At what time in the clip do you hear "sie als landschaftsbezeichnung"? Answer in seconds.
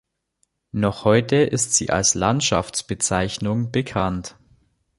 1.75-3.71